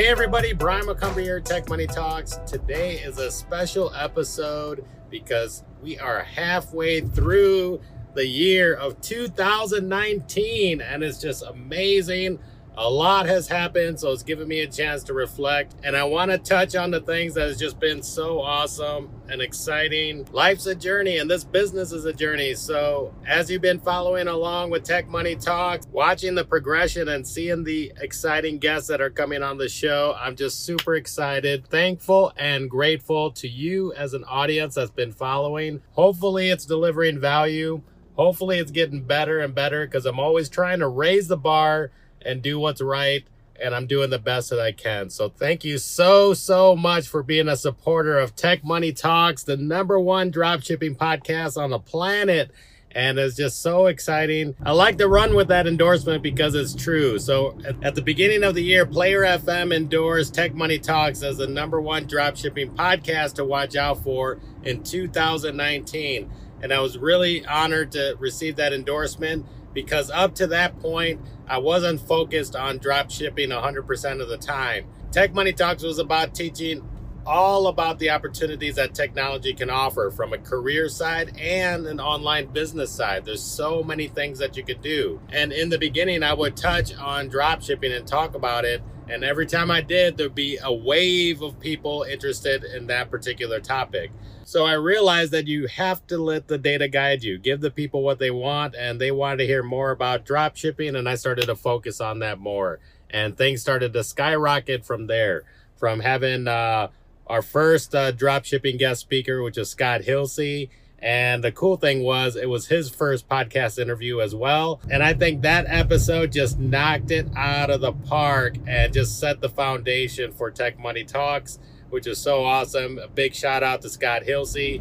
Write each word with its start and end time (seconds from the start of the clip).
Hey 0.00 0.06
everybody, 0.06 0.54
Brian 0.54 0.86
McCumbee 0.86 1.24
here, 1.24 1.40
Tech 1.40 1.68
Money 1.68 1.86
Talks. 1.86 2.38
Today 2.46 3.00
is 3.00 3.18
a 3.18 3.30
special 3.30 3.94
episode 3.94 4.82
because 5.10 5.62
we 5.82 5.98
are 5.98 6.22
halfway 6.22 7.02
through 7.02 7.82
the 8.14 8.26
year 8.26 8.72
of 8.72 8.98
2019 9.02 10.80
and 10.80 11.04
it's 11.04 11.20
just 11.20 11.42
amazing 11.42 12.38
a 12.76 12.88
lot 12.88 13.26
has 13.26 13.48
happened, 13.48 14.00
so 14.00 14.12
it's 14.12 14.22
given 14.22 14.48
me 14.48 14.60
a 14.60 14.66
chance 14.66 15.02
to 15.04 15.14
reflect. 15.14 15.74
And 15.82 15.96
I 15.96 16.04
want 16.04 16.30
to 16.30 16.38
touch 16.38 16.74
on 16.74 16.90
the 16.90 17.00
things 17.00 17.34
that 17.34 17.48
has 17.48 17.58
just 17.58 17.78
been 17.78 18.02
so 18.02 18.40
awesome 18.40 19.10
and 19.28 19.42
exciting. 19.42 20.26
Life's 20.32 20.66
a 20.66 20.74
journey, 20.74 21.18
and 21.18 21.30
this 21.30 21.44
business 21.44 21.92
is 21.92 22.04
a 22.04 22.12
journey. 22.12 22.54
So, 22.54 23.14
as 23.26 23.50
you've 23.50 23.62
been 23.62 23.80
following 23.80 24.28
along 24.28 24.70
with 24.70 24.84
Tech 24.84 25.08
Money 25.08 25.36
Talks, 25.36 25.86
watching 25.92 26.34
the 26.34 26.44
progression 26.44 27.08
and 27.08 27.26
seeing 27.26 27.64
the 27.64 27.92
exciting 28.00 28.58
guests 28.58 28.88
that 28.88 29.00
are 29.00 29.10
coming 29.10 29.42
on 29.42 29.58
the 29.58 29.68
show, 29.68 30.14
I'm 30.18 30.36
just 30.36 30.64
super 30.64 30.94
excited, 30.94 31.66
thankful, 31.66 32.32
and 32.36 32.70
grateful 32.70 33.30
to 33.32 33.48
you 33.48 33.92
as 33.94 34.14
an 34.14 34.24
audience 34.24 34.76
that's 34.76 34.90
been 34.90 35.12
following. 35.12 35.82
Hopefully, 35.92 36.50
it's 36.50 36.66
delivering 36.66 37.20
value. 37.20 37.82
Hopefully, 38.16 38.58
it's 38.58 38.70
getting 38.70 39.02
better 39.02 39.40
and 39.40 39.54
better 39.54 39.86
because 39.86 40.06
I'm 40.06 40.20
always 40.20 40.48
trying 40.48 40.78
to 40.80 40.88
raise 40.88 41.28
the 41.28 41.36
bar 41.36 41.90
and 42.24 42.42
do 42.42 42.58
what's 42.58 42.80
right. 42.80 43.24
And 43.62 43.74
I'm 43.74 43.86
doing 43.86 44.08
the 44.10 44.18
best 44.18 44.50
that 44.50 44.60
I 44.60 44.72
can. 44.72 45.10
So 45.10 45.28
thank 45.28 45.64
you 45.64 45.76
so, 45.76 46.32
so 46.32 46.74
much 46.74 47.08
for 47.08 47.22
being 47.22 47.48
a 47.48 47.56
supporter 47.56 48.18
of 48.18 48.34
Tech 48.34 48.64
Money 48.64 48.92
Talks, 48.92 49.42
the 49.42 49.56
number 49.56 50.00
one 50.00 50.32
dropshipping 50.32 50.96
podcast 50.96 51.60
on 51.60 51.70
the 51.70 51.78
planet 51.78 52.50
and 52.92 53.18
it's 53.18 53.36
just 53.36 53.62
so 53.62 53.86
exciting. 53.86 54.56
I 54.64 54.72
like 54.72 54.98
to 54.98 55.06
run 55.06 55.34
with 55.34 55.48
that 55.48 55.66
endorsement 55.66 56.22
because 56.22 56.54
it's 56.54 56.74
true. 56.74 57.18
So 57.18 57.56
at, 57.82 57.94
the 57.94 58.02
beginning 58.02 58.42
of 58.42 58.54
the 58.54 58.62
year, 58.62 58.84
Player 58.84 59.20
FM 59.20 59.74
endorsed 59.74 60.34
Tech 60.34 60.54
Money 60.54 60.78
Talks 60.78 61.22
as 61.22 61.36
the 61.36 61.46
number 61.46 61.80
one 61.80 62.06
dropshipping 62.06 62.74
podcast 62.74 63.34
to 63.34 63.44
watch 63.44 63.76
out 63.76 64.02
for 64.02 64.40
in 64.64 64.82
2019. 64.82 66.30
And 66.62 66.72
I 66.72 66.80
was 66.80 66.98
really 66.98 67.46
honored 67.46 67.92
to 67.92 68.16
receive 68.18 68.56
that 68.56 68.72
endorsement 68.72 69.46
because 69.72 70.10
up 70.10 70.34
to 70.36 70.46
that 70.48 70.78
point, 70.80 71.20
I 71.48 71.58
wasn't 71.58 72.00
focused 72.00 72.56
on 72.56 72.78
drop 72.78 73.10
shipping 73.10 73.50
100% 73.50 74.20
of 74.20 74.28
the 74.28 74.38
time. 74.38 74.86
Tech 75.12 75.34
Money 75.34 75.52
Talks 75.52 75.82
was 75.82 75.98
about 75.98 76.34
teaching 76.34 76.88
all 77.26 77.66
about 77.66 77.98
the 77.98 78.10
opportunities 78.10 78.76
that 78.76 78.94
technology 78.94 79.52
can 79.52 79.70
offer 79.70 80.10
from 80.10 80.32
a 80.32 80.38
career 80.38 80.88
side 80.88 81.36
and 81.38 81.86
an 81.86 82.00
online 82.00 82.46
business 82.46 82.90
side. 82.90 83.24
There's 83.24 83.42
so 83.42 83.82
many 83.82 84.08
things 84.08 84.38
that 84.38 84.56
you 84.56 84.64
could 84.64 84.80
do. 84.80 85.20
And 85.30 85.52
in 85.52 85.68
the 85.68 85.78
beginning, 85.78 86.22
I 86.22 86.34
would 86.34 86.56
touch 86.56 86.96
on 86.96 87.28
drop 87.28 87.62
shipping 87.62 87.92
and 87.92 88.06
talk 88.06 88.34
about 88.34 88.64
it. 88.64 88.82
And 89.10 89.24
every 89.24 89.46
time 89.46 89.72
I 89.72 89.80
did, 89.80 90.16
there'd 90.16 90.36
be 90.36 90.58
a 90.62 90.72
wave 90.72 91.42
of 91.42 91.58
people 91.58 92.04
interested 92.04 92.62
in 92.62 92.86
that 92.86 93.10
particular 93.10 93.58
topic. 93.58 94.12
So 94.44 94.64
I 94.64 94.74
realized 94.74 95.32
that 95.32 95.48
you 95.48 95.66
have 95.66 96.06
to 96.06 96.18
let 96.18 96.46
the 96.46 96.58
data 96.58 96.86
guide 96.86 97.24
you, 97.24 97.36
give 97.36 97.60
the 97.60 97.72
people 97.72 98.02
what 98.02 98.20
they 98.20 98.30
want, 98.30 98.76
and 98.76 99.00
they 99.00 99.10
wanted 99.10 99.38
to 99.38 99.46
hear 99.46 99.64
more 99.64 99.90
about 99.90 100.24
drop 100.24 100.56
shipping, 100.56 100.94
and 100.94 101.08
I 101.08 101.16
started 101.16 101.46
to 101.46 101.56
focus 101.56 102.00
on 102.00 102.20
that 102.20 102.38
more. 102.38 102.78
And 103.10 103.36
things 103.36 103.60
started 103.60 103.92
to 103.92 104.04
skyrocket 104.04 104.84
from 104.84 105.08
there. 105.08 105.42
From 105.76 106.00
having 106.00 106.46
uh, 106.46 106.88
our 107.26 107.42
first 107.42 107.94
uh, 107.94 108.12
drop 108.12 108.44
shipping 108.44 108.76
guest 108.76 109.00
speaker, 109.00 109.42
which 109.42 109.58
is 109.58 109.70
Scott 109.70 110.02
Hilsey. 110.02 110.68
And 111.02 111.42
the 111.42 111.52
cool 111.52 111.76
thing 111.76 112.02
was, 112.02 112.36
it 112.36 112.48
was 112.48 112.66
his 112.66 112.90
first 112.90 113.28
podcast 113.28 113.78
interview 113.78 114.20
as 114.20 114.34
well. 114.34 114.80
And 114.90 115.02
I 115.02 115.14
think 115.14 115.42
that 115.42 115.64
episode 115.68 116.32
just 116.32 116.58
knocked 116.58 117.10
it 117.10 117.26
out 117.36 117.70
of 117.70 117.80
the 117.80 117.92
park 117.92 118.56
and 118.66 118.92
just 118.92 119.18
set 119.18 119.40
the 119.40 119.48
foundation 119.48 120.32
for 120.32 120.50
Tech 120.50 120.78
Money 120.78 121.04
Talks 121.04 121.58
which 121.90 122.06
is 122.06 122.18
so 122.18 122.44
awesome. 122.44 122.98
A 122.98 123.08
big 123.08 123.34
shout 123.34 123.62
out 123.62 123.82
to 123.82 123.90
Scott 123.90 124.22
Hilsey, 124.22 124.80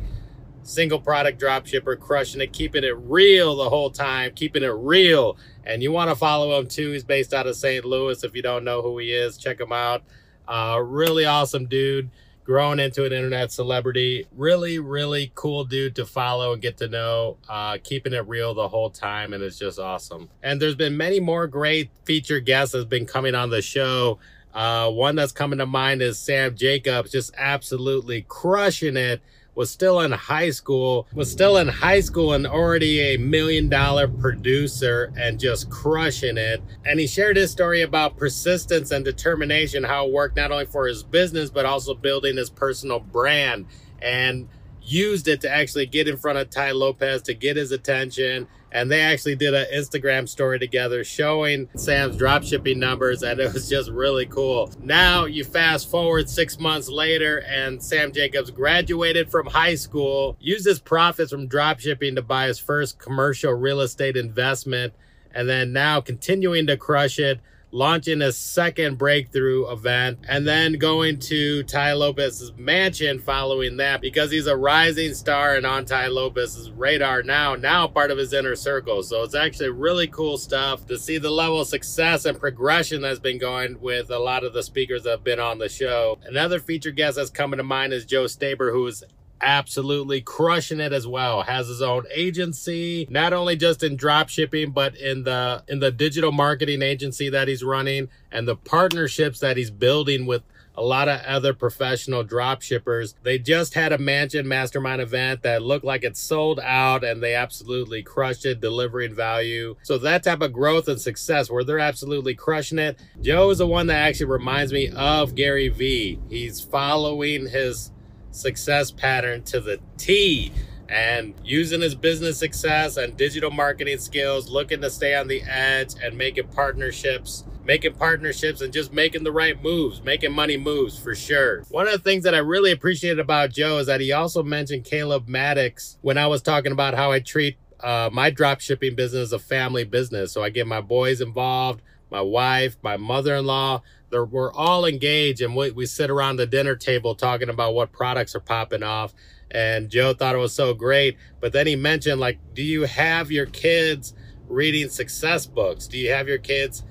single 0.64 1.00
product 1.00 1.40
drop 1.40 1.66
shipper, 1.66 1.96
crushing 1.96 2.40
it, 2.40 2.54
keeping 2.54 2.84
it 2.84 2.96
real 2.98 3.56
the 3.56 3.70
whole 3.70 3.90
time, 3.90 4.32
keeping 4.34 4.64
it 4.64 4.68
real. 4.68 5.38
And 5.66 5.84
you 5.84 5.92
want 5.92 6.10
to 6.10 6.16
follow 6.16 6.58
him 6.58 6.68
too. 6.68 6.92
He's 6.92 7.04
based 7.04 7.34
out 7.34 7.48
of 7.48 7.56
St. 7.56 7.84
Louis. 7.84 8.24
If 8.24 8.36
you 8.36 8.42
don't 8.42 8.64
know 8.64 8.82
who 8.82 8.98
he 9.00 9.12
is, 9.12 9.38
check 9.38 9.60
him 9.60 9.72
out. 9.72 10.04
Uh, 10.48 10.80
really 10.84 11.26
awesome 11.26 11.66
dude, 11.66 12.10
growing 12.50 12.80
into 12.80 13.06
an 13.06 13.14
internet 13.14 13.52
celebrity. 13.52 14.26
Really, 14.36 14.80
really 14.80 15.32
cool 15.36 15.66
dude 15.66 15.96
to 15.98 16.04
follow 16.04 16.52
and 16.52 16.60
get 16.60 16.78
to 16.78 16.88
know. 16.88 17.38
Uh, 17.48 17.78
keeping 17.84 18.12
it 18.12 18.28
real 18.28 18.56
the 18.56 18.68
whole 18.68 18.90
time, 18.90 19.34
and 19.34 19.44
it's 19.44 19.60
just 19.60 19.78
awesome. 19.78 20.28
And 20.42 20.60
there's 20.60 20.74
been 20.74 20.98
many 20.98 21.20
more 21.20 21.46
great 21.46 21.92
featured 22.06 22.48
guests 22.48 22.74
that's 22.74 22.86
been 22.86 23.06
coming 23.06 23.36
on 23.36 23.52
the 23.52 23.62
show. 23.62 24.18
Uh, 24.52 24.90
one 24.90 25.16
that's 25.16 25.32
coming 25.32 25.60
to 25.60 25.68
mind 25.68 26.02
is 26.02 26.18
Sam 26.18 26.56
Jacobs, 26.56 27.12
just 27.12 27.32
absolutely 27.38 28.26
crushing 28.28 28.98
it. 28.98 29.22
Was 29.60 29.70
still 29.70 30.00
in 30.00 30.14
high 30.14 30.52
school, 30.52 31.06
was 31.14 31.30
still 31.30 31.58
in 31.58 31.68
high 31.68 32.00
school 32.00 32.32
and 32.32 32.48
already 32.48 33.02
a 33.02 33.18
million 33.18 33.68
dollar 33.68 34.08
producer 34.08 35.12
and 35.18 35.38
just 35.38 35.70
crushing 35.70 36.38
it. 36.38 36.64
And 36.86 36.98
he 36.98 37.08
shared 37.08 37.36
his 37.36 37.52
story 37.52 37.82
about 37.82 38.16
persistence 38.16 38.92
and 38.92 39.04
determination, 39.04 39.84
how 39.84 40.06
it 40.06 40.14
worked 40.14 40.38
not 40.38 40.54
only 40.54 40.66
for 40.66 40.88
his 40.88 41.04
business, 41.04 41.50
but 41.50 41.66
also 41.66 41.94
building 41.94 42.38
his 42.38 42.50
personal 42.50 43.02
brand. 43.02 43.66
And 44.02 44.48
used 44.82 45.28
it 45.28 45.42
to 45.42 45.50
actually 45.50 45.88
get 45.88 46.08
in 46.08 46.16
front 46.16 46.38
of 46.38 46.50
Tai 46.50 46.72
Lopez 46.72 47.22
to 47.24 47.34
get 47.34 47.58
his 47.58 47.74
attention. 47.74 48.48
And 48.72 48.92
they 48.92 49.02
actually 49.02 49.36
did 49.36 49.54
an 49.54 49.66
Instagram 49.74 50.30
story 50.30 50.60
together 50.60 51.04
showing 51.04 51.70
Sam's 51.76 52.18
dropshipping 52.18 52.78
numbers, 52.78 53.24
and 53.24 53.40
it 53.40 53.54
was 53.54 53.68
just 53.68 53.90
really 53.90 54.26
cool. 54.28 54.72
Now 54.82 55.26
you 55.26 55.44
fast 55.44 55.90
forward 55.90 56.30
six 56.30 56.60
months 56.60 56.88
later, 56.88 57.40
and 57.40 57.82
Sam 57.84 58.12
Jacobs 58.12 58.52
graduated 58.52 59.32
from 59.32 59.48
high 59.48 59.76
school, 59.76 60.38
used 60.40 60.66
his 60.66 60.80
profits 60.80 61.32
from 61.32 61.50
dropshipping 61.50 62.16
to 62.16 62.22
buy 62.22 62.48
his 62.48 62.60
first 62.60 63.00
commercial 63.00 63.54
real 63.54 63.82
estate 63.82 64.16
investment, 64.16 64.94
and 65.34 65.50
then 65.50 65.74
now 65.74 66.02
continuing 66.02 66.68
to 66.68 66.78
crush 66.78 67.18
it 67.18 67.40
launching 67.72 68.22
a 68.22 68.32
second 68.32 68.98
breakthrough 68.98 69.70
event, 69.72 70.20
and 70.28 70.48
then 70.48 70.74
going 70.74 71.20
to 71.20 71.64
Tai 71.64 71.94
Lopez's 71.94 72.52
mansion 72.58 73.20
following 73.20 73.78
that 73.78 74.02
because 74.02 74.32
he's 74.32 74.48
a 74.48 74.56
rising 74.56 75.14
star 75.14 75.56
and 75.56 75.66
on 75.66 75.86
Tai 75.86 76.08
Lopez's 76.08 76.72
radar 76.72 77.22
now, 77.24 77.56
now 77.56 77.88
part 77.88 78.12
of 78.12 78.18
his 78.18 78.34
inner 78.34 78.56
circle. 78.56 79.04
So 79.04 79.24
it's 79.24 79.36
actually 79.36 79.70
really 79.70 80.08
cool 80.08 80.38
stuff 80.38 80.86
to 80.88 80.98
see 80.98 81.18
the 81.18 81.30
level 81.30 81.62
of 81.62 81.68
success 81.68 82.26
and 82.26 82.40
progression 82.40 83.02
that's 83.02 83.20
been 83.20 83.38
going 83.38 83.80
with 83.80 84.10
a 84.10 84.20
lot 84.20 84.44
of 84.44 84.54
the 84.54 84.64
speakers 84.64 85.04
that 85.04 85.12
have 85.12 85.24
been 85.24 85.40
on 85.40 85.60
the 85.60 85.70
show. 85.70 86.18
Another 86.26 86.60
featured 86.60 86.96
guest 86.96 87.18
that's 87.18 87.30
coming 87.30 87.58
to 87.58 87.64
mind 87.64 87.94
is 87.94 88.06
Joe 88.06 88.26
Staber, 88.26 88.72
who 88.72 88.88
is 88.88 89.04
absolutely 89.42 90.22
crushing 90.22 90.80
it 90.80 90.92
as 90.92 91.08
well 91.08 91.44
has 91.44 91.68
his 91.68 91.82
own 91.82 92.04
agency 92.14 93.08
not 93.10 93.34
only 93.34 93.56
just 93.56 93.84
in 93.84 93.96
drop 93.96 94.30
shipping 94.30 94.72
but 94.72 94.96
in 94.96 95.24
the 95.24 95.64
in 95.68 95.80
the 95.80 95.92
digital 95.92 96.32
marketing 96.32 96.82
agency 96.82 97.30
that 97.30 97.48
he's 97.48 97.64
running 97.64 98.10
and 98.32 98.48
the 98.48 98.56
partnerships 98.56 99.40
that 99.40 99.58
he's 99.58 99.72
building 99.72 100.26
with 100.26 100.44
a 100.80 100.82
lot 100.84 101.10
of 101.10 101.20
other 101.26 101.54
professional 101.54 102.24
drop 102.24 102.62
shippers. 102.62 103.14
They 103.24 103.38
just 103.38 103.74
had 103.74 103.92
a 103.92 103.98
mansion 103.98 104.48
mastermind 104.48 105.02
event 105.02 105.44
that 105.44 105.62
looked 105.62 105.84
like 105.84 106.06
it 106.06 106.16
sold 106.16 106.60
out 106.62 107.04
and 107.04 107.22
they 107.22 107.36
absolutely 107.36 108.02
crushed 108.02 108.46
it, 108.46 108.62
delivering 108.62 109.14
value. 109.14 109.76
So 109.84 109.98
that 109.98 110.24
type 110.24 110.42
of 110.42 110.54
growth 110.54 110.88
and 110.88 111.00
success 111.00 111.52
where 111.52 111.66
they're 111.66 111.80
absolutely 111.80 112.34
crushing 112.34 112.80
it. 112.80 112.98
Joe 113.22 113.50
is 113.50 113.58
the 113.58 113.68
one 113.68 113.88
that 113.88 113.98
actually 113.98 114.28
reminds 114.28 114.72
me 114.72 114.90
of 114.96 115.36
Gary 115.36 115.68
Vee. 115.68 116.18
He's 116.30 116.62
following 116.62 117.48
his 117.48 117.92
success 118.32 118.92
pattern 118.92 119.44
to 119.44 119.60
the 119.60 119.80
T 119.98 120.52
and 120.90 121.36
using 121.44 121.82
his 121.82 121.94
business 121.94 122.38
success 122.38 122.98
and 122.98 123.16
digital 123.16 123.52
marketing 123.52 124.00
skills, 124.00 124.50
looking 124.50 124.82
to 124.82 124.90
stay 124.90 125.16
on 125.16 125.28
the 125.28 125.42
edge 125.44 125.94
and 126.02 126.18
making 126.18 126.48
partnerships, 126.48 127.44
making 127.64 127.94
partnerships 127.94 128.62
and 128.62 128.74
just 128.74 128.92
making 128.92 129.24
the 129.24 129.32
right 129.32 129.62
moves, 129.62 130.02
making 130.04 130.32
money 130.32 130.58
moves 130.58 130.98
for 130.98 131.14
sure. 131.14 131.62
One 131.70 131.86
of 131.86 131.94
the 131.94 132.00
things 132.00 132.24
that 132.24 132.34
I 132.34 132.40
really 132.40 132.72
appreciated 132.72 133.20
about 133.20 133.52
Joe 133.52 133.78
is 133.78 133.88
that 133.88 134.02
he 134.02 134.12
also 134.12 134.42
mentioned 134.42 134.84
Caleb 134.84 135.28
Maddox 135.28 135.98
when 136.02 136.18
I 136.18 136.26
was 136.26 136.42
talking 136.42 136.72
about 136.72 136.96
how 136.96 137.12
I 137.12 137.20
treat 137.20 137.58
uh, 137.82 138.10
my 138.12 138.32
drop 138.32 138.60
shipping 138.60 138.96
business 138.96 139.28
as 139.28 139.34
a 139.34 139.40
family 139.40 139.84
business. 139.84 140.32
So 140.32 140.44
I 140.44 140.50
get 140.50 140.66
my 140.66 140.82
boys 140.82 141.22
involved, 141.22 141.82
my 142.10 142.22
wife, 142.22 142.78
my 142.82 142.98
mother-in-law, 142.98 143.82
we're 144.12 144.52
all 144.54 144.86
engaged 144.86 145.42
and 145.42 145.56
we, 145.56 145.72
we 145.72 145.86
sit 145.86 146.10
around 146.10 146.38
the 146.38 146.48
dinner 146.48 146.76
table 146.76 147.14
talking 147.16 147.50
about 147.50 147.76
what 147.76 147.92
products 147.92 148.36
are 148.36 148.40
popping 148.40 148.84
off. 148.84 149.14
And 149.52 149.90
Joe 149.90 150.14
thought 150.14 150.36
it 150.36 150.40
was 150.40 150.54
so 150.54 150.74
great. 150.74 151.18
But 151.40 151.54
then 151.54 151.68
he 151.68 151.76
mentioned, 151.76 152.20
like, 152.20 152.40
do 152.54 152.64
you 152.64 152.84
have 152.84 153.32
your 153.32 153.46
kids 153.46 154.14
reading 154.48 154.90
success 154.90 155.46
books? 155.46 155.88
Do 155.88 155.98
you 155.98 156.12
have 156.12 156.28
your 156.28 156.38
kids 156.38 156.84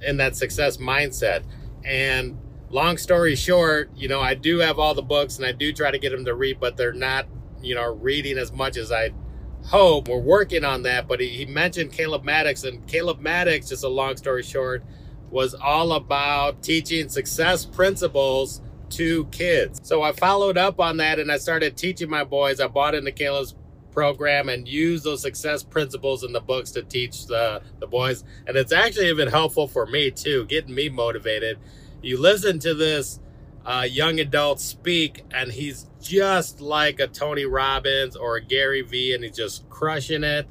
in 0.00 0.16
that 0.18 0.36
success 0.36 0.76
mindset? 0.78 1.44
And 1.84 2.38
long 2.70 2.98
story 2.98 3.36
short, 3.36 3.90
you 3.94 4.08
know, 4.08 4.20
I 4.20 4.34
do 4.34 4.58
have 4.58 4.78
all 4.78 4.94
the 4.94 5.02
books 5.02 5.36
and 5.36 5.46
I 5.46 5.52
do 5.52 5.72
try 5.72 5.90
to 5.90 5.98
get 5.98 6.10
them 6.10 6.24
to 6.24 6.34
read, 6.34 6.58
but 6.58 6.76
they're 6.76 6.92
not, 6.92 7.26
you 7.62 7.74
know, 7.74 7.94
reading 7.94 8.36
as 8.38 8.52
much 8.52 8.76
as 8.76 8.90
I 8.90 9.10
hope. 9.64 10.08
We're 10.08 10.18
working 10.18 10.64
on 10.64 10.82
that. 10.82 11.08
But 11.08 11.20
he, 11.20 11.28
he 11.28 11.46
mentioned 11.46 11.92
Caleb 11.92 12.24
Maddox, 12.24 12.64
and 12.64 12.86
Caleb 12.86 13.20
Maddox, 13.20 13.68
just 13.68 13.84
a 13.84 13.88
long 13.88 14.16
story 14.16 14.42
short, 14.42 14.84
was 15.30 15.54
all 15.54 15.92
about 15.92 16.62
teaching 16.62 17.08
success 17.08 17.64
principles 17.64 18.60
to 18.90 19.24
kids. 19.26 19.80
So 19.82 20.02
I 20.02 20.12
followed 20.12 20.56
up 20.56 20.78
on 20.78 20.98
that 20.98 21.18
and 21.18 21.32
I 21.32 21.38
started 21.38 21.76
teaching 21.76 22.08
my 22.08 22.24
boys. 22.24 22.60
I 22.60 22.68
bought 22.68 22.94
into 22.94 23.10
Kayla's 23.10 23.54
program 23.90 24.48
and 24.48 24.68
used 24.68 25.04
those 25.04 25.22
success 25.22 25.62
principles 25.62 26.24
in 26.24 26.32
the 26.32 26.40
books 26.40 26.70
to 26.72 26.82
teach 26.82 27.26
the, 27.26 27.62
the 27.80 27.86
boys. 27.86 28.24
And 28.46 28.56
it's 28.56 28.72
actually 28.72 29.08
even 29.08 29.28
helpful 29.28 29.66
for 29.66 29.86
me 29.86 30.10
too, 30.10 30.44
getting 30.46 30.74
me 30.74 30.88
motivated. 30.88 31.58
You 32.02 32.20
listen 32.20 32.58
to 32.60 32.74
this 32.74 33.18
uh, 33.64 33.86
young 33.88 34.20
adult 34.20 34.60
speak, 34.60 35.24
and 35.32 35.50
he's 35.50 35.88
just 36.00 36.60
like 36.60 37.00
a 37.00 37.06
Tony 37.06 37.46
Robbins 37.46 38.16
or 38.16 38.36
a 38.36 38.40
Gary 38.40 38.82
Vee, 38.82 39.14
and 39.14 39.24
he's 39.24 39.36
just 39.36 39.68
crushing 39.70 40.24
it. 40.24 40.46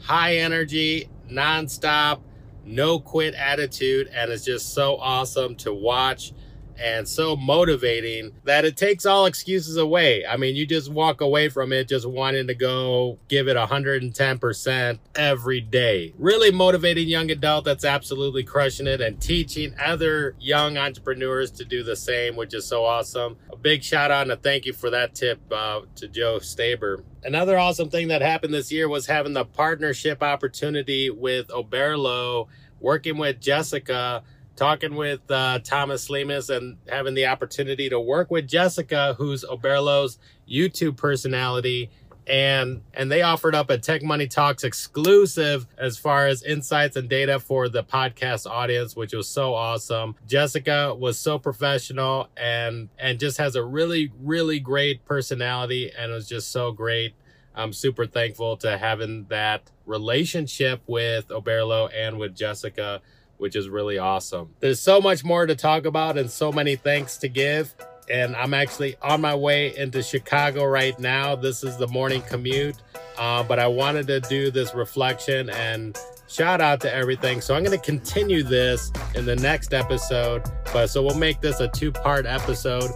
High 0.00 0.36
energy, 0.36 1.08
nonstop, 1.30 2.20
no 2.64 3.00
quit 3.00 3.34
attitude, 3.34 4.08
and 4.14 4.30
it's 4.30 4.44
just 4.44 4.72
so 4.74 4.96
awesome 4.96 5.56
to 5.56 5.72
watch 5.72 6.32
and 6.78 7.08
so 7.08 7.36
motivating 7.36 8.32
that 8.44 8.64
it 8.64 8.76
takes 8.76 9.06
all 9.06 9.26
excuses 9.26 9.76
away. 9.76 10.24
I 10.26 10.36
mean, 10.36 10.56
you 10.56 10.66
just 10.66 10.90
walk 10.90 11.20
away 11.20 11.48
from 11.48 11.72
it 11.72 11.88
just 11.88 12.08
wanting 12.08 12.46
to 12.46 12.54
go 12.54 13.18
give 13.28 13.48
it 13.48 13.56
110% 13.56 14.98
every 15.14 15.60
day. 15.60 16.14
Really 16.18 16.50
motivating 16.50 17.08
young 17.08 17.30
adult 17.30 17.64
that's 17.64 17.84
absolutely 17.84 18.44
crushing 18.44 18.86
it 18.86 19.00
and 19.00 19.20
teaching 19.20 19.74
other 19.82 20.34
young 20.40 20.76
entrepreneurs 20.76 21.50
to 21.52 21.64
do 21.64 21.82
the 21.82 21.96
same, 21.96 22.36
which 22.36 22.54
is 22.54 22.66
so 22.66 22.84
awesome. 22.84 23.36
A 23.52 23.56
big 23.56 23.82
shout 23.82 24.10
out 24.10 24.22
and 24.22 24.32
a 24.32 24.36
thank 24.36 24.66
you 24.66 24.72
for 24.72 24.90
that 24.90 25.14
tip 25.14 25.40
uh, 25.52 25.82
to 25.96 26.08
Joe 26.08 26.38
Staber. 26.38 27.02
Another 27.24 27.58
awesome 27.58 27.88
thing 27.88 28.08
that 28.08 28.22
happened 28.22 28.52
this 28.52 28.72
year 28.72 28.88
was 28.88 29.06
having 29.06 29.32
the 29.32 29.44
partnership 29.44 30.22
opportunity 30.22 31.08
with 31.10 31.48
Oberlo, 31.48 32.48
working 32.80 33.16
with 33.16 33.40
Jessica 33.40 34.24
talking 34.56 34.94
with 34.94 35.30
uh, 35.30 35.58
Thomas 35.60 36.08
Lemus 36.08 36.54
and 36.54 36.76
having 36.88 37.14
the 37.14 37.26
opportunity 37.26 37.88
to 37.88 37.98
work 38.00 38.30
with 38.30 38.46
Jessica, 38.46 39.14
who's 39.18 39.44
Oberlo's 39.44 40.18
YouTube 40.48 40.96
personality. 40.96 41.90
And 42.24 42.82
and 42.94 43.10
they 43.10 43.22
offered 43.22 43.56
up 43.56 43.68
a 43.68 43.78
Tech 43.78 44.02
Money 44.04 44.28
Talks 44.28 44.62
exclusive 44.62 45.66
as 45.76 45.98
far 45.98 46.28
as 46.28 46.44
insights 46.44 46.96
and 46.96 47.08
data 47.08 47.40
for 47.40 47.68
the 47.68 47.82
podcast 47.82 48.48
audience, 48.48 48.94
which 48.94 49.12
was 49.12 49.28
so 49.28 49.54
awesome. 49.54 50.14
Jessica 50.28 50.94
was 50.94 51.18
so 51.18 51.40
professional 51.40 52.28
and 52.36 52.90
and 52.96 53.18
just 53.18 53.38
has 53.38 53.56
a 53.56 53.64
really 53.64 54.12
really 54.20 54.60
great 54.60 55.04
personality 55.04 55.90
and 55.98 56.12
it 56.12 56.14
was 56.14 56.28
just 56.28 56.52
so 56.52 56.70
great. 56.70 57.14
I'm 57.56 57.72
super 57.72 58.06
thankful 58.06 58.56
to 58.58 58.78
having 58.78 59.26
that 59.28 59.70
relationship 59.84 60.80
with 60.86 61.28
Oberlo 61.28 61.90
and 61.92 62.18
with 62.18 62.36
Jessica 62.36 63.02
which 63.42 63.56
is 63.56 63.68
really 63.68 63.98
awesome. 63.98 64.54
There's 64.60 64.78
so 64.78 65.00
much 65.00 65.24
more 65.24 65.46
to 65.46 65.56
talk 65.56 65.84
about 65.84 66.16
and 66.16 66.30
so 66.30 66.52
many 66.52 66.76
thanks 66.76 67.16
to 67.18 67.28
give. 67.28 67.74
And 68.08 68.36
I'm 68.36 68.54
actually 68.54 68.94
on 69.02 69.20
my 69.20 69.34
way 69.34 69.76
into 69.76 70.00
Chicago 70.00 70.64
right 70.64 70.96
now. 71.00 71.34
This 71.34 71.64
is 71.64 71.76
the 71.76 71.88
morning 71.88 72.22
commute. 72.22 72.76
Uh, 73.18 73.42
but 73.42 73.58
I 73.58 73.66
wanted 73.66 74.06
to 74.06 74.20
do 74.20 74.52
this 74.52 74.74
reflection 74.74 75.50
and 75.50 75.98
shout 76.28 76.60
out 76.60 76.80
to 76.82 76.94
everything. 76.94 77.40
So 77.40 77.56
I'm 77.56 77.64
going 77.64 77.76
to 77.76 77.84
continue 77.84 78.44
this 78.44 78.92
in 79.16 79.26
the 79.26 79.36
next 79.36 79.74
episode. 79.74 80.44
But 80.72 80.86
so 80.86 81.02
we'll 81.02 81.18
make 81.18 81.40
this 81.40 81.58
a 81.58 81.66
two 81.66 81.90
part 81.90 82.26
episode. 82.26 82.92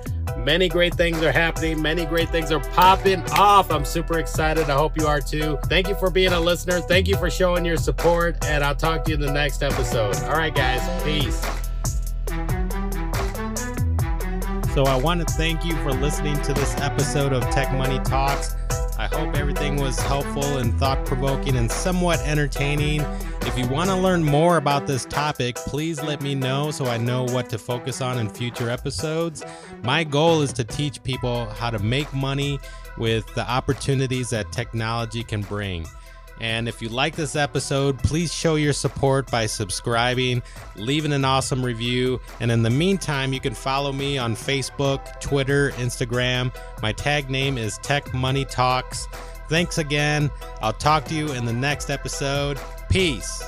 Many 0.47 0.69
great 0.69 0.95
things 0.95 1.21
are 1.23 1.33
happening. 1.33 1.83
Many 1.83 2.07
great 2.07 2.29
things 2.29 2.53
are 2.53 2.61
popping 2.61 3.21
off. 3.33 3.69
I'm 3.73 3.85
super 3.85 4.21
excited. 4.21 4.71
I 4.71 4.77
hope 4.77 4.97
you 4.97 5.05
are 5.05 5.21
too. 5.21 5.59
Thank 5.65 5.89
you 5.89 5.97
for 5.97 6.09
being 6.09 6.33
a 6.33 6.39
listener. 6.39 6.81
Thank 6.81 7.09
you 7.09 7.17
for 7.17 7.29
showing 7.29 7.65
your 7.65 7.77
support. 7.77 8.45
And 8.45 8.63
I'll 8.63 8.77
talk 8.77 9.03
to 9.07 9.11
you 9.11 9.17
in 9.17 9.21
the 9.21 9.33
next 9.33 9.65
episode. 9.65 10.15
All 10.23 10.37
right, 10.37 10.55
guys. 10.55 10.81
Peace. 11.03 11.41
So 14.73 14.85
I 14.85 14.97
want 14.97 15.27
to 15.27 15.35
thank 15.35 15.65
you 15.65 15.75
for 15.83 15.93
listening 15.93 16.41
to 16.43 16.53
this 16.53 16.77
episode 16.77 17.33
of 17.33 17.43
Tech 17.51 17.73
Money 17.73 17.99
Talks. 18.05 18.55
I 19.01 19.09
hope 19.09 19.35
everything 19.35 19.75
was 19.75 19.99
helpful 19.99 20.59
and 20.59 20.79
thought 20.79 21.05
provoking 21.05 21.57
and 21.57 21.69
somewhat 21.69 22.21
entertaining. 22.21 23.05
If 23.47 23.57
you 23.57 23.69
want 23.69 23.89
to 23.91 23.97
learn 23.97 24.25
more 24.25 24.57
about 24.57 24.89
this 24.89 25.05
topic, 25.05 25.55
please 25.55 26.03
let 26.03 26.21
me 26.21 26.35
know 26.35 26.73
so 26.73 26.87
I 26.87 26.99
know 26.99 27.23
what 27.23 27.49
to 27.51 27.59
focus 27.59 28.01
on 28.01 28.19
in 28.19 28.29
future 28.29 28.69
episodes. 28.69 29.45
My 29.83 30.03
goal 30.03 30.43
is 30.43 30.53
to 30.55 30.65
teach 30.65 31.03
people 31.05 31.47
how 31.51 31.71
to 31.71 31.79
make 31.79 32.13
money 32.13 32.59
with 32.99 33.25
the 33.35 33.49
opportunities 33.49 34.31
that 34.31 34.51
technology 34.51 35.23
can 35.23 35.43
bring. 35.43 35.87
And 36.41 36.69
if 36.69 36.83
you 36.83 36.89
like 36.89 37.15
this 37.15 37.37
episode, 37.37 37.99
please 38.01 38.35
show 38.35 38.57
your 38.57 38.73
support 38.73 39.31
by 39.31 39.47
subscribing, 39.47 40.43
leaving 40.75 41.13
an 41.13 41.25
awesome 41.25 41.65
review. 41.65 42.21
And 42.41 42.51
in 42.51 42.63
the 42.63 42.69
meantime, 42.69 43.33
you 43.33 43.41
can 43.41 43.55
follow 43.55 43.93
me 43.93 44.19
on 44.19 44.35
Facebook, 44.35 45.21
Twitter, 45.21 45.71
Instagram. 45.77 46.55
My 46.83 46.93
tag 46.93 47.31
name 47.31 47.57
is 47.57 47.79
Tech 47.79 48.13
Money 48.13 48.45
Talks. 48.45 49.07
Thanks 49.49 49.79
again. 49.79 50.31
I'll 50.61 50.73
talk 50.73 51.05
to 51.07 51.15
you 51.15 51.33
in 51.33 51.45
the 51.47 51.53
next 51.53 51.89
episode. 51.89 52.59
Peace. 52.89 53.43